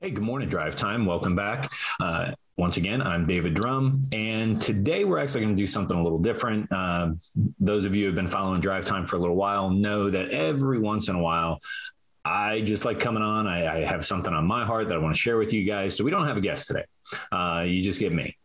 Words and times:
Hey, 0.00 0.10
good 0.10 0.22
morning, 0.22 0.48
Drive 0.48 0.76
Time. 0.76 1.06
Welcome 1.06 1.34
back. 1.34 1.72
Uh, 1.98 2.30
once 2.56 2.76
again, 2.76 3.02
I'm 3.02 3.26
David 3.26 3.54
Drum, 3.54 4.02
and 4.12 4.62
today 4.62 5.04
we're 5.04 5.18
actually 5.18 5.40
going 5.40 5.56
to 5.56 5.60
do 5.60 5.66
something 5.66 5.98
a 5.98 6.00
little 6.00 6.20
different. 6.20 6.70
Uh, 6.70 7.14
those 7.58 7.84
of 7.84 7.96
you 7.96 8.02
who 8.02 8.06
have 8.06 8.14
been 8.14 8.28
following 8.28 8.60
Drive 8.60 8.84
Time 8.84 9.06
for 9.06 9.16
a 9.16 9.18
little 9.18 9.34
while 9.34 9.70
know 9.70 10.08
that 10.08 10.30
every 10.30 10.78
once 10.78 11.08
in 11.08 11.16
a 11.16 11.18
while, 11.18 11.58
I 12.24 12.60
just 12.60 12.84
like 12.84 13.00
coming 13.00 13.24
on. 13.24 13.48
I, 13.48 13.78
I 13.78 13.84
have 13.86 14.06
something 14.06 14.32
on 14.32 14.46
my 14.46 14.64
heart 14.64 14.88
that 14.88 14.94
I 14.94 14.98
want 14.98 15.16
to 15.16 15.20
share 15.20 15.36
with 15.36 15.52
you 15.52 15.64
guys. 15.64 15.96
So 15.96 16.04
we 16.04 16.12
don't 16.12 16.28
have 16.28 16.36
a 16.36 16.40
guest 16.40 16.68
today. 16.68 16.84
Uh, 17.32 17.64
you 17.66 17.82
just 17.82 17.98
get 17.98 18.12
me. 18.12 18.36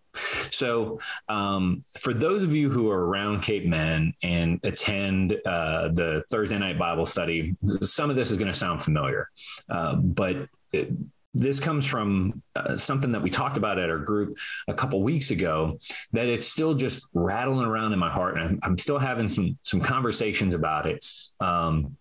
So, 0.49 0.99
um, 1.30 1.84
for 1.99 2.16
those 2.16 2.41
of 2.41 2.55
you 2.55 2.72
who 2.72 2.90
are 2.90 3.05
around 3.05 3.41
Cape 3.44 3.67
Men 3.67 4.16
and 4.23 4.59
attend 4.63 5.40
uh, 5.45 5.90
the 5.90 6.23
Thursday 6.31 6.58
night 6.58 6.80
Bible 6.80 7.05
study, 7.05 7.55
some 7.81 8.09
of 8.09 8.16
this 8.16 8.31
is 8.31 8.40
going 8.40 8.52
to 8.52 8.58
sound 8.58 8.81
familiar, 8.81 9.30
uh, 9.70 9.98
but 9.98 10.48
it, 10.72 10.90
this 11.34 11.60
comes 11.60 11.86
from 11.86 12.42
uh, 12.55 12.76
something 12.76 13.12
that 13.12 13.22
we 13.22 13.30
talked 13.30 13.58
about 13.58 13.80
at 13.80 13.90
our 13.90 13.98
group 13.98 14.38
a 14.68 14.73
couple 14.73 15.02
weeks 15.02 15.32
ago 15.32 15.80
that 16.12 16.28
it's 16.28 16.48
still 16.48 16.73
just 16.73 17.08
rattling 17.14 17.66
around 17.66 17.94
in 17.94 18.00
my 18.00 18.12
heart 18.12 18.38
and 18.38 18.44
I'm, 18.44 18.59
I'm 18.64 18.78
still 18.78 19.00
having 19.00 19.28
some 19.28 19.58
some 19.62 19.82
conversations 19.82 20.54
about 20.54 20.86
it. 20.86 21.06
Um, 21.40 21.98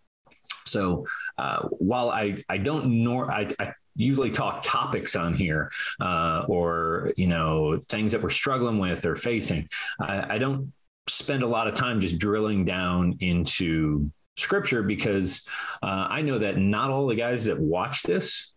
so 0.67 1.05
uh, 1.39 1.69
while 1.71 2.11
I 2.11 2.37
I 2.49 2.59
don't 2.59 3.03
nor 3.03 3.31
I, 3.31 3.49
I 3.59 3.75
usually 3.95 4.31
talk 4.31 4.63
topics 4.63 5.17
on 5.17 5.35
here 5.35 5.71
uh, 6.01 6.45
or 6.49 7.11
you 7.17 7.27
know 7.27 7.79
things 7.79 8.13
that 8.13 8.23
we're 8.23 8.31
struggling 8.31 8.79
with 8.79 9.05
or 9.05 9.17
facing 9.17 9.69
I, 10.01 10.35
I 10.37 10.39
don't 10.39 10.73
spend 11.09 11.43
a 11.43 11.47
lot 11.47 11.69
of 11.69 11.75
time 11.75 12.01
just 12.01 12.19
drilling 12.19 12.65
down 12.65 13.17
into 13.21 14.11
scripture 14.37 14.83
because 14.83 15.47
uh, 15.83 16.07
I 16.09 16.23
know 16.23 16.39
that 16.39 16.59
not 16.59 16.91
all 16.91 17.07
the 17.07 17.15
guys 17.15 17.47
that 17.47 17.59
watch 17.59 18.03
this 18.03 18.55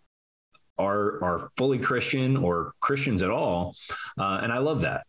are 0.78 1.24
are 1.24 1.50
fully 1.58 1.80
Christian 1.80 2.38
or 2.38 2.74
Christians 2.80 3.24
at 3.24 3.30
all, 3.30 3.76
uh, 4.20 4.40
and 4.42 4.52
I 4.52 4.60
love 4.60 4.82
that. 4.82 5.04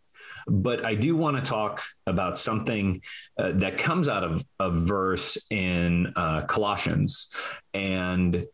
But 0.47 0.85
I 0.85 0.95
do 0.95 1.15
want 1.15 1.35
to 1.35 1.43
talk 1.43 1.83
about 2.05 2.37
something 2.37 3.01
uh, 3.37 3.51
that 3.55 3.77
comes 3.77 4.07
out 4.07 4.23
of 4.23 4.45
a 4.59 4.71
verse 4.71 5.37
in 5.49 6.13
uh, 6.15 6.43
Colossians 6.43 7.29
and 7.73 8.45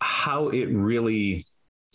how 0.00 0.48
it 0.48 0.66
really 0.66 1.46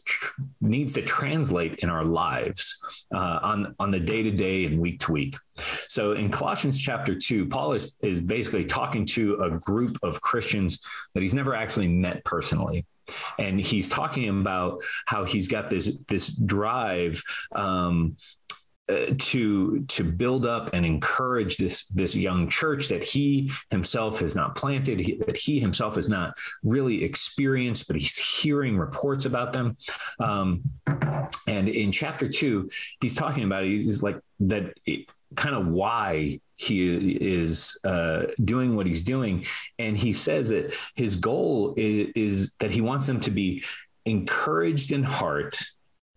tr- 0.05 0.31
needs 0.61 0.93
to 0.93 1.01
translate 1.01 1.79
in 1.79 1.89
our 1.89 2.03
lives 2.03 2.77
uh, 3.13 3.39
on 3.41 3.75
on 3.79 3.91
the 3.91 3.99
day 3.99 4.23
to 4.23 4.31
day 4.31 4.65
and 4.65 4.79
week 4.79 4.99
to 5.01 5.11
week. 5.11 5.35
So 5.87 6.13
in 6.13 6.31
Colossians 6.31 6.81
chapter 6.81 7.15
two, 7.15 7.45
Paul 7.45 7.73
is 7.73 7.97
is 8.01 8.19
basically 8.21 8.65
talking 8.65 9.05
to 9.07 9.35
a 9.43 9.51
group 9.59 9.97
of 10.03 10.21
Christians 10.21 10.79
that 11.13 11.21
he's 11.21 11.33
never 11.33 11.53
actually 11.55 11.87
met 11.87 12.23
personally 12.23 12.85
and 13.39 13.59
he's 13.59 13.89
talking 13.89 14.29
about 14.29 14.81
how 15.05 15.23
he's 15.23 15.47
got 15.47 15.69
this 15.69 15.97
this 16.07 16.29
drive 16.29 17.21
um, 17.53 18.15
uh, 18.87 19.07
to 19.17 19.83
to 19.87 20.03
build 20.03 20.45
up 20.45 20.69
and 20.73 20.85
encourage 20.85 21.57
this 21.57 21.87
this 21.87 22.15
young 22.15 22.47
church 22.47 22.87
that 22.87 23.03
he 23.03 23.51
himself 23.71 24.19
has 24.19 24.35
not 24.35 24.55
planted 24.55 24.99
he, 24.99 25.15
that 25.25 25.35
he 25.35 25.59
himself 25.59 25.95
has 25.95 26.07
not 26.07 26.37
really 26.63 27.03
experienced 27.03 27.87
but 27.87 27.95
he's 27.95 28.15
hearing 28.15 28.77
reports 28.77 29.25
about 29.25 29.53
them. 29.53 29.75
Um, 30.19 30.61
and 31.47 31.67
in 31.67 31.91
chapter 31.91 32.29
two 32.29 32.69
he's 33.01 33.15
talking 33.15 33.43
about 33.43 33.63
he's 33.63 34.03
like 34.03 34.19
that 34.41 34.77
it, 34.85 35.09
kind 35.35 35.55
of 35.55 35.67
why 35.67 36.39
he 36.57 37.11
is 37.11 37.77
uh, 37.83 38.23
doing 38.43 38.75
what 38.75 38.85
he's 38.85 39.03
doing. 39.03 39.45
And 39.79 39.97
he 39.97 40.13
says 40.13 40.49
that 40.49 40.73
his 40.95 41.15
goal 41.15 41.73
is, 41.77 42.11
is, 42.15 42.53
that 42.59 42.71
he 42.71 42.81
wants 42.81 43.07
them 43.07 43.19
to 43.21 43.31
be 43.31 43.63
encouraged 44.05 44.91
in 44.91 45.03
heart 45.03 45.57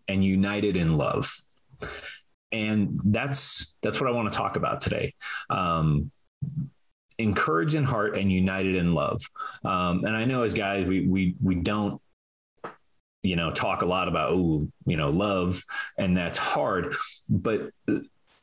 and 0.07 0.23
united 0.23 0.75
in 0.75 0.97
love. 0.97 1.31
And 2.51 2.99
that's 3.05 3.73
that's 3.81 4.01
what 4.01 4.09
I 4.09 4.13
want 4.13 4.31
to 4.31 4.37
talk 4.37 4.55
about 4.55 4.81
today. 4.81 5.13
Um, 5.49 6.11
encouraged 7.19 7.75
in 7.75 7.83
heart 7.83 8.17
and 8.17 8.31
united 8.31 8.75
in 8.75 8.93
love. 8.95 9.21
Um, 9.63 10.05
and 10.05 10.15
I 10.15 10.25
know 10.25 10.43
as 10.43 10.53
guys, 10.53 10.87
we 10.87 11.05
we 11.05 11.35
we 11.43 11.55
don't 11.55 12.01
you 13.21 13.35
know 13.35 13.51
talk 13.51 13.81
a 13.81 13.85
lot 13.85 14.07
about 14.07 14.31
oh 14.31 14.67
you 14.85 14.97
know 14.97 15.09
love 15.09 15.61
and 15.97 16.15
that's 16.15 16.37
hard 16.37 16.95
but 17.29 17.69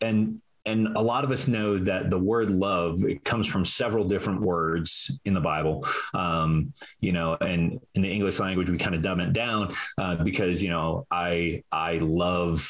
and 0.00 0.40
and 0.66 0.88
a 0.96 1.00
lot 1.00 1.22
of 1.24 1.30
us 1.30 1.46
know 1.46 1.78
that 1.78 2.10
the 2.10 2.18
word 2.18 2.50
love 2.50 3.00
comes 3.24 3.46
from 3.46 3.64
several 3.64 4.04
different 4.04 4.40
words 4.42 5.18
in 5.24 5.32
the 5.32 5.40
Bible. 5.40 5.86
Um, 6.12 6.72
you 7.00 7.12
know, 7.12 7.36
and 7.40 7.80
in 7.94 8.02
the 8.02 8.10
English 8.10 8.40
language, 8.40 8.68
we 8.68 8.76
kind 8.76 8.94
of 8.94 9.00
dumb 9.00 9.20
it 9.20 9.32
down 9.32 9.72
uh, 9.96 10.16
because 10.16 10.62
you 10.62 10.70
know 10.70 11.06
I 11.10 11.62
I 11.70 11.98
love 11.98 12.68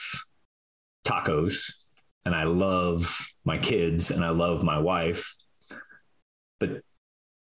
tacos 1.07 1.73
and 2.27 2.35
I 2.35 2.45
love 2.45 3.19
my 3.45 3.57
kids 3.57 4.11
and 4.11 4.25
I 4.25 4.31
love 4.31 4.63
my 4.63 4.79
wife, 4.79 5.35
but 6.61 6.83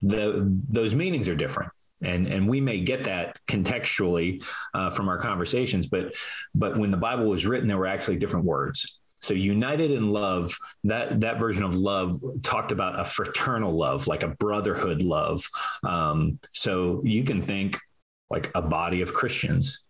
the 0.04 0.62
those 0.70 0.94
meanings 0.94 1.28
are 1.28 1.36
different. 1.36 1.72
And 2.04 2.28
and 2.28 2.48
we 2.48 2.62
may 2.62 2.82
get 2.82 3.06
that 3.06 3.40
contextually 3.48 4.46
uh, 4.76 4.92
from 4.92 5.10
our 5.10 5.18
conversations 5.18 5.88
but 5.88 6.14
but 6.54 6.78
when 6.78 6.92
the 6.92 6.98
bible 6.98 7.26
was 7.26 7.44
written 7.44 7.68
there 7.68 7.78
were 7.78 7.88
actually 7.88 8.18
different 8.18 8.46
words 8.46 9.00
so 9.28 9.34
united 9.34 9.92
in 9.92 10.10
love, 10.10 10.58
that 10.86 11.20
that 11.22 11.40
version 11.40 11.64
of 11.64 11.76
love 11.76 12.20
talked 12.44 12.72
about 12.72 13.00
a 13.00 13.06
fraternal 13.06 13.76
love, 13.76 14.08
like 14.08 14.24
a 14.24 14.30
brotherhood 14.30 15.02
love. 15.02 15.46
Um, 15.84 16.40
so 16.54 17.02
you 17.04 17.24
can 17.24 17.42
think 17.42 17.78
like 18.30 18.52
a 18.56 18.62
body 18.62 19.02
of 19.02 19.14
Christians 19.14 19.84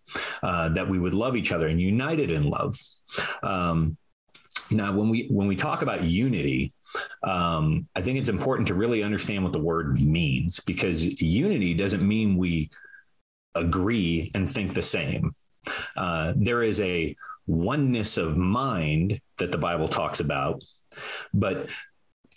uh, 0.43 0.69
that 0.69 0.87
we 0.89 0.99
would 0.99 1.13
love 1.13 1.35
each 1.35 1.51
other 1.51 1.67
and 1.67 1.79
united 1.79 2.31
in 2.31 2.49
love. 2.49 2.75
Um, 3.43 3.97
now, 4.69 4.93
when 4.93 5.09
we 5.09 5.27
when 5.29 5.47
we 5.47 5.55
talk 5.55 5.81
about 5.81 6.03
unity, 6.03 6.73
um, 7.23 7.87
I 7.95 8.01
think 8.01 8.19
it's 8.19 8.29
important 8.29 8.67
to 8.67 8.75
really 8.75 9.03
understand 9.03 9.43
what 9.43 9.53
the 9.53 9.59
word 9.59 10.01
means 10.01 10.59
because 10.59 11.03
unity 11.21 11.73
doesn't 11.73 12.05
mean 12.05 12.37
we 12.37 12.69
agree 13.55 14.31
and 14.35 14.49
think 14.49 14.73
the 14.73 14.81
same. 14.81 15.31
Uh, 15.95 16.33
there 16.35 16.63
is 16.63 16.79
a 16.79 17.15
oneness 17.47 18.17
of 18.17 18.37
mind 18.37 19.19
that 19.37 19.51
the 19.51 19.57
Bible 19.57 19.87
talks 19.87 20.19
about, 20.19 20.63
but 21.33 21.69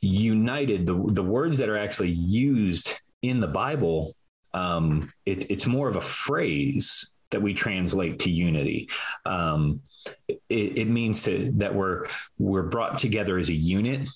united, 0.01 0.87
the, 0.87 0.95
the 1.09 1.23
words 1.23 1.59
that 1.59 1.69
are 1.69 1.79
actually 1.79 2.11
used 2.11 2.95
in 3.23 3.41
the 3.41 3.49
Bible, 3.49 4.13
um, 4.55 5.13
it, 5.27 5.51
it's 5.51 5.67
more 5.67 5.89
of 5.89 5.97
a 5.97 6.01
phrase 6.01 7.13
that 7.31 7.43
we 7.43 7.55
translate 7.55 8.21
to 8.21 8.31
unity. 8.31 8.89
Um, 9.25 9.83
it, 10.29 10.79
it, 10.79 10.89
means 10.89 11.23
to, 11.25 11.53
that 11.57 11.75
we're 11.75 12.07
we're 12.39 12.65
brought 12.65 12.99
together 12.99 13.39
as 13.39 13.51
a 13.51 13.55
unit, 13.55 14.09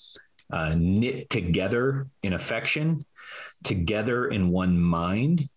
uh, 0.50 0.75
knit 0.76 1.31
together 1.31 2.09
in 2.22 2.32
affection, 2.32 3.05
together 3.62 4.26
in 4.26 4.50
one 4.50 4.78
mind, 4.78 5.49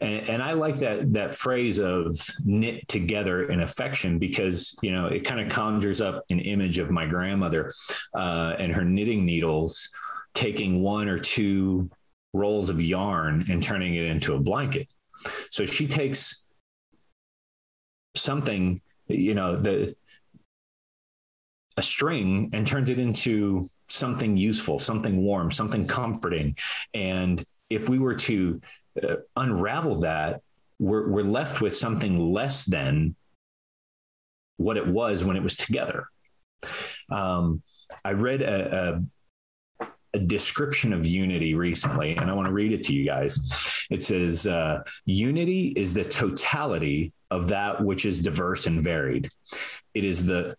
and, 0.00 0.28
and 0.28 0.42
I 0.42 0.52
like 0.52 0.76
that 0.78 1.12
that 1.12 1.34
phrase 1.34 1.78
of 1.78 2.18
knit 2.44 2.86
together 2.88 3.50
in 3.50 3.60
affection 3.60 4.18
because 4.18 4.76
you 4.82 4.92
know 4.92 5.06
it 5.06 5.20
kind 5.20 5.40
of 5.40 5.48
conjures 5.48 6.00
up 6.00 6.24
an 6.30 6.40
image 6.40 6.78
of 6.78 6.90
my 6.90 7.06
grandmother 7.06 7.72
uh, 8.14 8.54
and 8.58 8.72
her 8.72 8.84
knitting 8.84 9.24
needles 9.24 9.90
taking 10.34 10.82
one 10.82 11.08
or 11.08 11.18
two 11.18 11.90
rolls 12.32 12.70
of 12.70 12.80
yarn 12.80 13.44
and 13.50 13.62
turning 13.62 13.94
it 13.94 14.06
into 14.06 14.34
a 14.34 14.38
blanket. 14.38 14.88
So 15.50 15.66
she 15.66 15.86
takes 15.86 16.42
something, 18.16 18.80
you 19.08 19.34
know, 19.34 19.60
the 19.60 19.94
a 21.78 21.82
string 21.82 22.50
and 22.52 22.66
turns 22.66 22.90
it 22.90 22.98
into 22.98 23.66
something 23.88 24.36
useful, 24.36 24.78
something 24.78 25.22
warm, 25.22 25.50
something 25.50 25.86
comforting. 25.86 26.54
And 26.92 27.42
if 27.70 27.88
we 27.88 27.98
were 27.98 28.14
to 28.14 28.60
uh, 29.02 29.16
unravel 29.36 30.00
that, 30.00 30.42
we're, 30.78 31.08
we're 31.08 31.22
left 31.22 31.60
with 31.60 31.76
something 31.76 32.18
less 32.18 32.64
than 32.64 33.14
what 34.56 34.76
it 34.76 34.86
was 34.86 35.24
when 35.24 35.36
it 35.36 35.42
was 35.42 35.56
together. 35.56 36.08
Um, 37.10 37.62
I 38.04 38.12
read 38.12 38.42
a, 38.42 39.02
a, 39.80 39.86
a, 40.14 40.18
description 40.18 40.92
of 40.92 41.06
unity 41.06 41.54
recently, 41.54 42.16
and 42.16 42.30
I 42.30 42.34
want 42.34 42.46
to 42.46 42.52
read 42.52 42.72
it 42.72 42.82
to 42.84 42.94
you 42.94 43.04
guys. 43.04 43.86
It 43.90 44.02
says, 44.02 44.46
uh, 44.46 44.82
Unity 45.04 45.68
is 45.76 45.94
the 45.94 46.04
totality 46.04 47.12
of 47.30 47.48
that 47.48 47.82
which 47.82 48.04
is 48.04 48.20
diverse 48.20 48.66
and 48.66 48.82
varied. 48.82 49.28
It 49.94 50.04
is 50.04 50.24
the 50.24 50.56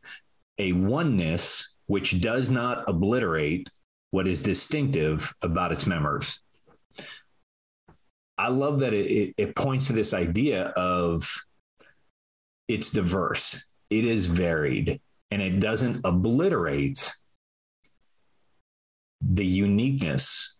a 0.57 0.73
oneness 0.73 1.75
which 1.87 2.21
does 2.21 2.51
not 2.51 2.87
obliterate 2.87 3.69
what 4.11 4.27
is 4.27 4.41
distinctive 4.41 5.33
about 5.41 5.71
its 5.71 5.87
members. 5.87 6.43
I 8.37 8.49
love 8.49 8.79
that 8.79 8.93
it, 8.93 9.11
it, 9.11 9.33
it 9.37 9.55
points 9.55 9.87
to 9.87 9.93
this 9.93 10.13
idea 10.13 10.67
of 10.69 11.29
it's 12.67 12.91
diverse, 12.91 13.63
it 13.89 14.05
is 14.05 14.27
varied, 14.27 15.01
and 15.31 15.41
it 15.41 15.59
doesn't 15.59 16.01
obliterate 16.03 17.13
the 19.21 19.45
uniqueness. 19.45 20.55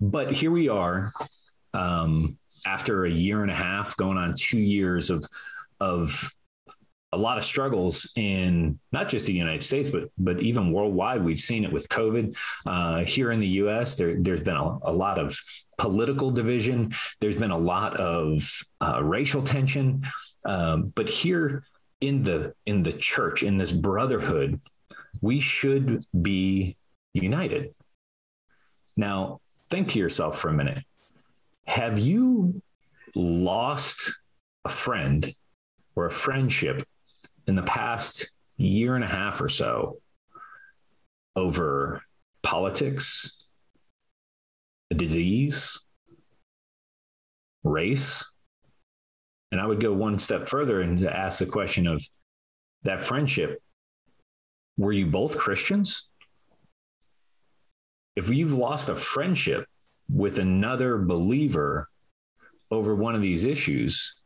But 0.00 0.32
here 0.32 0.50
we 0.50 0.68
are, 0.68 1.12
um, 1.72 2.38
after 2.66 3.04
a 3.04 3.10
year 3.10 3.42
and 3.42 3.50
a 3.50 3.54
half, 3.54 3.96
going 3.96 4.18
on 4.18 4.34
two 4.36 4.58
years 4.58 5.10
of 5.10 5.24
of 5.78 6.32
a 7.12 7.18
lot 7.18 7.36
of 7.36 7.44
struggles 7.44 8.10
in 8.16 8.78
not 8.90 9.08
just 9.08 9.26
the 9.26 9.32
United 9.32 9.62
States, 9.62 9.90
but 9.90 10.10
but 10.18 10.40
even 10.40 10.72
worldwide. 10.72 11.22
We've 11.22 11.38
seen 11.38 11.64
it 11.64 11.72
with 11.72 11.88
COVID 11.88 12.36
uh, 12.66 13.04
here 13.04 13.30
in 13.32 13.40
the 13.40 13.48
U.S. 13.62 13.96
There, 13.96 14.16
has 14.16 14.40
been 14.40 14.56
a, 14.56 14.78
a, 14.82 14.92
lot 14.92 15.18
of 15.18 15.38
political 15.76 16.30
division. 16.30 16.92
There's 17.20 17.38
been 17.38 17.50
a 17.50 17.58
lot 17.58 18.00
of 18.00 18.48
uh, 18.80 19.00
racial 19.02 19.42
tension, 19.42 20.04
um, 20.46 20.92
but 20.94 21.08
here 21.08 21.64
in 22.00 22.22
the 22.22 22.54
in 22.64 22.82
the 22.82 22.92
church, 22.92 23.42
in 23.42 23.58
this 23.58 23.72
brotherhood, 23.72 24.60
we 25.20 25.38
should 25.38 26.04
be 26.22 26.76
united. 27.12 27.74
Now, 28.96 29.40
think 29.68 29.88
to 29.88 29.98
yourself 29.98 30.38
for 30.38 30.48
a 30.48 30.54
minute: 30.54 30.82
Have 31.66 31.98
you 31.98 32.62
lost 33.14 34.18
a 34.64 34.70
friend 34.70 35.34
or 35.94 36.06
a 36.06 36.10
friendship 36.10 36.86
in 37.46 37.54
the 37.54 37.62
past 37.62 38.30
year 38.56 38.94
and 38.94 39.04
a 39.04 39.08
half 39.08 39.40
or 39.40 39.48
so 39.48 39.98
over 41.34 42.02
politics, 42.42 43.36
a 44.90 44.94
disease, 44.94 45.78
race. 47.64 48.30
And 49.50 49.60
I 49.60 49.66
would 49.66 49.80
go 49.80 49.92
one 49.92 50.18
step 50.18 50.48
further 50.48 50.80
and 50.80 50.98
to 50.98 51.14
ask 51.14 51.38
the 51.38 51.46
question 51.46 51.86
of 51.86 52.02
that 52.82 53.00
friendship 53.00 53.62
were 54.78 54.92
you 54.92 55.06
both 55.06 55.36
Christians? 55.36 56.08
If 58.16 58.30
you've 58.30 58.54
lost 58.54 58.88
a 58.88 58.94
friendship 58.94 59.66
with 60.10 60.38
another 60.38 60.98
believer 60.98 61.88
over 62.70 62.94
one 62.94 63.14
of 63.14 63.22
these 63.22 63.44
issues, 63.44 64.16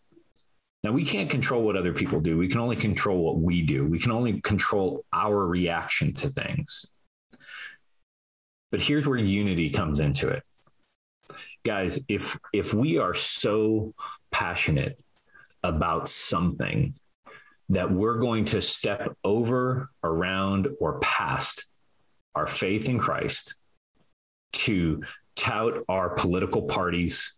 now, 0.85 0.93
we 0.93 1.05
can't 1.05 1.29
control 1.29 1.63
what 1.63 1.77
other 1.77 1.93
people 1.93 2.21
do. 2.21 2.37
We 2.37 2.49
can 2.49 2.61
only 2.61 2.77
control 2.77 3.25
what 3.25 3.39
we 3.39 3.63
do. 3.63 3.89
We 3.91 3.99
can 3.99 4.13
only 4.13 4.41
control 4.41 5.05
our 5.13 5.47
reaction 5.47 6.13
to 6.15 6.31
things. 6.31 6.87
But 8.71 8.81
here's 8.81 9.07
where 9.07 9.19
unity 9.19 9.71
comes 9.71 10.01
into 10.01 10.29
it. 10.29 10.43
Guys, 11.65 11.99
if 12.09 12.39
if 12.53 12.73
we 12.73 12.99
are 12.99 13.15
so 13.15 13.95
passionate 14.31 14.99
about 15.65 16.09
something 16.09 16.95
that 17.71 17.91
we're 17.91 18.19
going 18.19 18.45
to 18.45 18.63
step 18.63 19.17
over, 19.25 19.91
around, 20.05 20.69
or 20.81 21.01
past 21.01 21.67
our 22.37 22.47
faith 22.47 22.89
in 22.89 22.99
Christ 22.99 23.57
to 24.53 25.03
tout 25.35 25.83
our 25.89 26.11
political 26.11 26.63
parties 26.63 27.36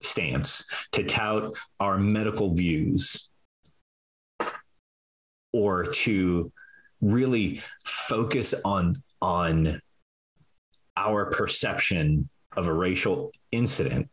stance 0.00 0.64
to 0.92 1.04
tout 1.04 1.56
our 1.80 1.98
medical 1.98 2.54
views 2.54 3.30
or 5.52 5.84
to 5.84 6.52
really 7.00 7.60
focus 7.84 8.54
on 8.64 8.94
on 9.20 9.80
our 10.96 11.26
perception 11.26 12.28
of 12.56 12.66
a 12.66 12.72
racial 12.72 13.32
incident. 13.52 14.08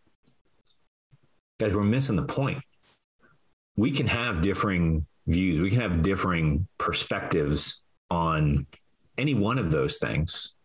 Guys 1.60 1.76
we're 1.76 1.84
missing 1.84 2.16
the 2.16 2.24
point. 2.24 2.62
We 3.76 3.92
can 3.92 4.08
have 4.08 4.42
differing 4.42 5.06
views. 5.28 5.60
We 5.60 5.70
can 5.70 5.82
have 5.82 6.04
differing 6.04 6.68
perspectives 6.78 7.84
on 8.10 8.68
any 9.18 9.34
one 9.34 9.58
of 9.58 9.72
those 9.72 9.98
things 9.98 10.56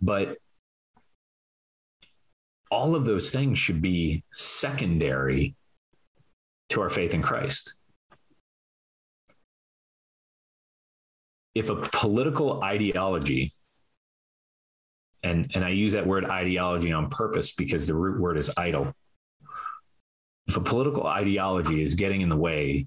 but 0.00 0.38
all 2.70 2.94
of 2.94 3.04
those 3.04 3.30
things 3.30 3.58
should 3.58 3.82
be 3.82 4.22
secondary 4.32 5.54
to 6.70 6.80
our 6.80 6.90
faith 6.90 7.14
in 7.14 7.22
Christ. 7.22 7.74
If 11.54 11.68
a 11.68 11.76
political 11.76 12.62
ideology, 12.62 13.50
and, 15.24 15.50
and 15.54 15.64
I 15.64 15.70
use 15.70 15.92
that 15.94 16.06
word 16.06 16.24
ideology 16.24 16.92
on 16.92 17.10
purpose 17.10 17.52
because 17.52 17.86
the 17.86 17.94
root 17.94 18.20
word 18.20 18.38
is 18.38 18.50
idol. 18.56 18.94
If 20.46 20.56
a 20.56 20.60
political 20.60 21.06
ideology 21.06 21.82
is 21.82 21.96
getting 21.96 22.20
in 22.20 22.28
the 22.28 22.36
way 22.36 22.86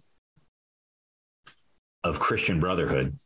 of 2.04 2.20
Christian 2.20 2.60
brotherhood, 2.60 3.18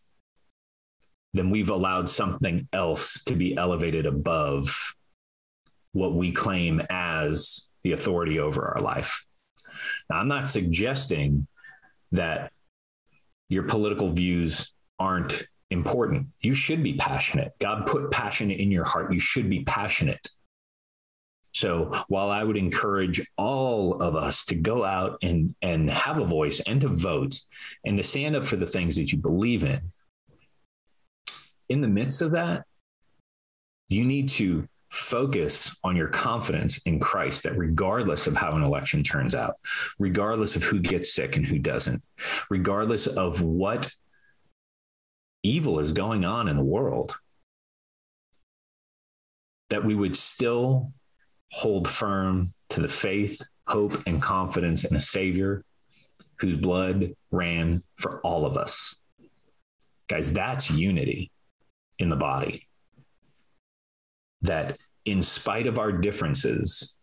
then 1.33 1.51
we've 1.51 1.69
allowed 1.69 2.09
something 2.09 2.67
else 2.73 3.23
to 3.25 3.35
be 3.35 3.55
elevated 3.55 4.07
above 4.07 4.95
what 5.97 6.13
we 6.13 6.31
claim 6.31 6.79
as 6.89 7.67
the 7.83 7.91
authority 7.91 8.39
over 8.39 8.67
our 8.67 8.81
life. 8.81 9.25
Now, 10.09 10.17
I'm 10.17 10.27
not 10.27 10.47
suggesting 10.47 11.47
that 12.11 12.51
your 13.49 13.63
political 13.63 14.11
views 14.11 14.73
aren't 14.99 15.47
important. 15.69 16.27
You 16.39 16.53
should 16.53 16.83
be 16.83 16.93
passionate. 16.93 17.53
God 17.59 17.87
put 17.87 18.11
passion 18.11 18.51
in 18.51 18.71
your 18.71 18.85
heart. 18.85 19.11
You 19.11 19.19
should 19.19 19.49
be 19.49 19.63
passionate. 19.63 20.25
So 21.53 21.91
while 22.07 22.29
I 22.29 22.43
would 22.43 22.57
encourage 22.57 23.19
all 23.37 23.95
of 24.01 24.15
us 24.15 24.45
to 24.45 24.55
go 24.55 24.85
out 24.85 25.17
and, 25.23 25.55
and 25.61 25.89
have 25.89 26.19
a 26.19 26.25
voice 26.25 26.61
and 26.67 26.79
to 26.81 26.87
vote 26.87 27.33
and 27.83 27.97
to 27.97 28.03
stand 28.03 28.35
up 28.35 28.43
for 28.43 28.57
the 28.57 28.65
things 28.65 28.95
that 28.97 29.11
you 29.11 29.17
believe 29.17 29.63
in, 29.63 29.91
in 31.69 31.81
the 31.81 31.87
midst 31.87 32.21
of 32.21 32.31
that, 32.33 32.65
you 33.89 34.05
need 34.05 34.29
to 34.29 34.67
focus 34.89 35.75
on 35.83 35.95
your 35.95 36.07
confidence 36.07 36.77
in 36.79 36.99
Christ 36.99 37.43
that 37.43 37.57
regardless 37.57 38.27
of 38.27 38.37
how 38.37 38.53
an 38.53 38.63
election 38.63 39.03
turns 39.03 39.35
out, 39.35 39.55
regardless 39.99 40.55
of 40.55 40.63
who 40.63 40.79
gets 40.79 41.13
sick 41.13 41.35
and 41.35 41.45
who 41.45 41.59
doesn't, 41.59 42.01
regardless 42.49 43.07
of 43.07 43.41
what 43.41 43.91
evil 45.43 45.79
is 45.79 45.93
going 45.93 46.25
on 46.25 46.47
in 46.47 46.55
the 46.55 46.63
world, 46.63 47.15
that 49.69 49.83
we 49.83 49.95
would 49.95 50.15
still 50.15 50.91
hold 51.51 51.87
firm 51.87 52.47
to 52.69 52.81
the 52.81 52.87
faith, 52.87 53.41
hope, 53.67 54.01
and 54.07 54.21
confidence 54.21 54.85
in 54.85 54.95
a 54.95 54.99
Savior 54.99 55.63
whose 56.39 56.55
blood 56.55 57.13
ran 57.31 57.83
for 57.95 58.21
all 58.21 58.45
of 58.45 58.57
us. 58.57 58.95
Guys, 60.07 60.31
that's 60.31 60.71
unity 60.71 61.31
in 61.99 62.09
the 62.09 62.15
body 62.15 62.67
that 64.41 64.77
in 65.07 65.21
spite 65.21 65.67
of 65.67 65.79
our 65.79 65.91
differences 65.91 66.97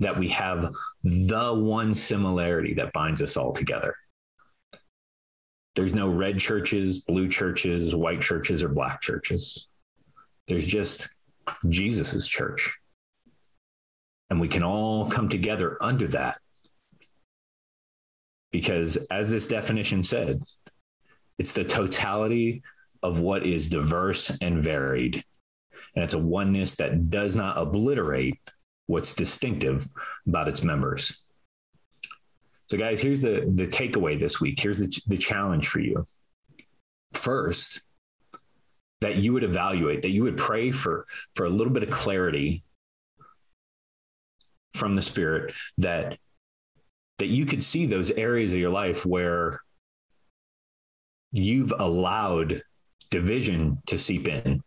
that 0.00 0.18
we 0.18 0.28
have 0.28 0.74
the 1.04 1.54
one 1.54 1.94
similarity 1.94 2.72
that 2.74 2.92
binds 2.94 3.20
us 3.20 3.36
all 3.36 3.52
together. 3.52 3.94
There's 5.76 5.94
no 5.94 6.08
red 6.08 6.38
churches 6.38 7.00
blue 7.00 7.28
churches 7.28 7.94
white 7.94 8.22
churches 8.22 8.62
or 8.62 8.70
black 8.70 9.02
churches. 9.02 9.68
There's 10.48 10.66
just 10.66 11.10
jesus's 11.68 12.26
church. 12.26 12.78
And 14.30 14.40
we 14.40 14.48
can 14.48 14.62
all 14.62 15.10
come 15.10 15.28
together 15.28 15.76
under 15.82 16.08
that. 16.08 16.38
Because 18.52 18.96
as 19.10 19.30
this 19.30 19.46
definition 19.46 20.02
said 20.02 20.42
it's 21.38 21.52
the 21.52 21.64
totality 21.64 22.62
of 23.02 23.20
what 23.20 23.46
is 23.46 23.68
diverse 23.68 24.30
and 24.40 24.62
varied 24.62 25.24
and 25.94 26.04
it's 26.04 26.14
a 26.14 26.18
oneness 26.18 26.74
that 26.76 27.10
does 27.10 27.36
not 27.36 27.58
obliterate 27.58 28.38
what's 28.86 29.14
distinctive 29.14 29.86
about 30.26 30.48
its 30.48 30.62
members. 30.62 31.24
So, 32.68 32.78
guys, 32.78 33.00
here's 33.00 33.20
the, 33.20 33.50
the 33.54 33.66
takeaway 33.66 34.18
this 34.18 34.40
week. 34.40 34.60
Here's 34.60 34.78
the, 34.78 35.02
the 35.06 35.16
challenge 35.16 35.68
for 35.68 35.80
you. 35.80 36.04
First, 37.12 37.80
that 39.00 39.16
you 39.16 39.32
would 39.32 39.44
evaluate, 39.44 40.02
that 40.02 40.10
you 40.10 40.22
would 40.22 40.36
pray 40.36 40.70
for, 40.70 41.04
for 41.34 41.46
a 41.46 41.50
little 41.50 41.72
bit 41.72 41.82
of 41.82 41.90
clarity 41.90 42.62
from 44.74 44.94
the 44.94 45.02
Spirit 45.02 45.52
that 45.78 46.18
that 47.18 47.26
you 47.26 47.44
could 47.44 47.62
see 47.62 47.84
those 47.84 48.10
areas 48.12 48.54
of 48.54 48.58
your 48.58 48.70
life 48.70 49.04
where 49.04 49.60
you've 51.32 51.72
allowed 51.78 52.62
division 53.10 53.78
to 53.86 53.98
seep 53.98 54.26
in 54.26 54.62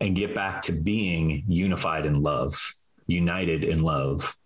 and 0.00 0.14
get 0.16 0.34
back 0.34 0.62
to 0.62 0.72
being 0.72 1.44
unified 1.46 2.06
in 2.06 2.22
love, 2.22 2.54
united 3.06 3.64
in 3.64 3.82
love. 3.82 4.36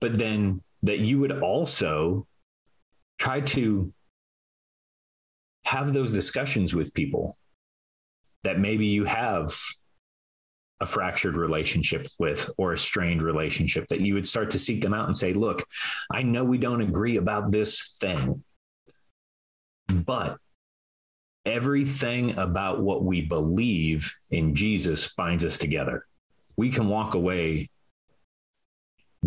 But 0.00 0.18
then 0.18 0.62
that 0.82 1.00
you 1.00 1.20
would 1.20 1.42
also 1.42 2.26
try 3.18 3.40
to 3.40 3.92
have 5.64 5.92
those 5.92 6.12
discussions 6.12 6.74
with 6.74 6.92
people 6.94 7.36
that 8.42 8.58
maybe 8.58 8.86
you 8.86 9.04
have 9.04 9.54
a 10.80 10.86
fractured 10.86 11.36
relationship 11.36 12.06
with 12.18 12.50
or 12.58 12.72
a 12.72 12.78
strained 12.78 13.22
relationship 13.22 13.86
that 13.88 14.00
you 14.00 14.14
would 14.14 14.26
start 14.26 14.50
to 14.50 14.58
seek 14.58 14.82
them 14.82 14.92
out 14.92 15.06
and 15.06 15.16
say, 15.16 15.32
look, 15.32 15.64
I 16.10 16.22
know 16.22 16.44
we 16.44 16.58
don't 16.58 16.80
agree 16.80 17.18
about 17.18 17.52
this 17.52 17.96
thing, 18.00 18.42
but 19.86 20.38
everything 21.44 22.38
about 22.38 22.80
what 22.80 23.04
we 23.04 23.20
believe 23.20 24.12
in 24.30 24.54
Jesus 24.54 25.12
binds 25.14 25.44
us 25.44 25.58
together. 25.58 26.06
We 26.56 26.70
can 26.70 26.88
walk 26.88 27.14
away 27.14 27.70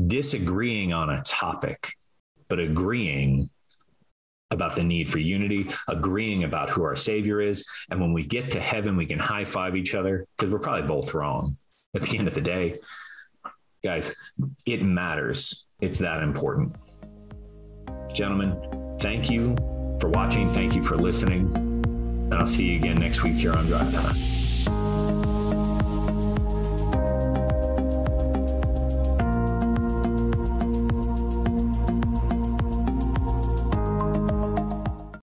disagreeing 0.07 0.93
on 0.93 1.09
a 1.09 1.21
topic, 1.21 1.93
but 2.47 2.59
agreeing 2.59 3.49
about 4.51 4.75
the 4.75 4.83
need 4.83 5.09
for 5.09 5.19
unity, 5.19 5.67
agreeing 5.87 6.43
about 6.43 6.69
who 6.69 6.83
our 6.83 6.95
Savior 6.95 7.41
is. 7.41 7.65
And 7.89 7.99
when 7.99 8.13
we 8.13 8.23
get 8.23 8.51
to 8.51 8.59
heaven, 8.59 8.95
we 8.95 9.05
can 9.05 9.19
high 9.19 9.45
five 9.45 9.75
each 9.75 9.95
other 9.95 10.27
because 10.37 10.51
we're 10.51 10.59
probably 10.59 10.87
both 10.87 11.13
wrong 11.13 11.57
at 11.95 12.03
the 12.03 12.17
end 12.17 12.27
of 12.27 12.35
the 12.35 12.41
day. 12.41 12.75
Guys, 13.83 14.13
it 14.65 14.83
matters. 14.83 15.67
It's 15.81 15.99
that 15.99 16.23
important. 16.23 16.75
Gentlemen, 18.13 18.95
thank 18.99 19.29
you 19.29 19.55
for 19.99 20.09
watching. 20.09 20.49
Thank 20.49 20.75
you 20.75 20.83
for 20.83 20.95
listening. 20.95 21.74
And 22.31 22.33
I'll 22.35 22.45
see 22.47 22.63
you 22.63 22.77
again 22.77 22.95
next 22.95 23.23
week 23.23 23.37
here 23.37 23.55
on 23.55 23.67
Drive 23.67 23.93
Time. 23.93 24.15